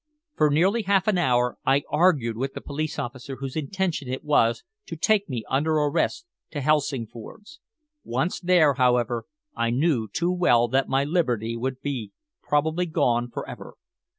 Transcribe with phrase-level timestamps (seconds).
[0.35, 4.63] For nearly half an hour I argued with the police officer whose intention it was
[4.87, 7.59] to take me under arrest to Helsingfors.
[8.03, 9.25] Once there, however,
[9.55, 13.75] I knew too well that my liberty would be probably gone for ever.